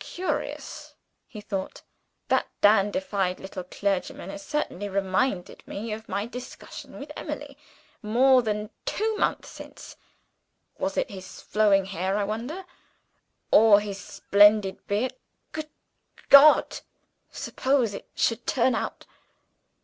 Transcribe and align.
"Curious," 0.00 0.94
he 1.28 1.40
thought. 1.40 1.82
"That 2.26 2.48
dandified 2.60 3.38
little 3.38 3.62
clergyman 3.62 4.30
has 4.30 4.44
certainly 4.44 4.88
reminded 4.88 5.62
me 5.64 5.92
of 5.92 6.08
my 6.08 6.26
discussion 6.26 6.98
with 6.98 7.12
Emily, 7.16 7.56
more 8.02 8.42
than 8.42 8.70
two 8.84 9.16
months 9.16 9.48
since. 9.48 9.94
Was 10.76 10.96
it 10.96 11.08
his 11.10 11.40
flowing 11.40 11.84
hair, 11.84 12.16
I 12.16 12.24
wonder? 12.24 12.64
or 13.52 13.78
his 13.78 14.00
splendid 14.00 14.84
beard? 14.88 15.12
Good 15.52 15.68
God! 16.30 16.80
suppose 17.30 17.94
it 17.94 18.08
should 18.16 18.44
turn 18.44 18.74
out 18.74 19.06